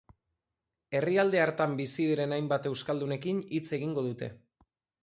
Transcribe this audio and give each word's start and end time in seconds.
Herrialde 0.99 1.43
hartan 1.43 1.77
bizi 1.81 2.09
diren 2.13 2.35
hainbat 2.39 2.67
euskaldunekin 2.73 3.47
hitz 3.55 3.65
egingo 3.81 4.09
dute. 4.11 4.37